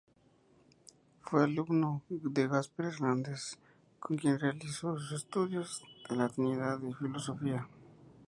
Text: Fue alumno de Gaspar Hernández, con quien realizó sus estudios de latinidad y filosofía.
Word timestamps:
Fue 1.21 1.43
alumno 1.43 2.01
de 2.09 2.47
Gaspar 2.47 2.87
Hernández, 2.87 3.59
con 3.99 4.17
quien 4.17 4.39
realizó 4.39 4.97
sus 4.97 5.11
estudios 5.11 5.83
de 6.09 6.15
latinidad 6.15 6.79
y 6.81 6.91
filosofía. 6.95 7.67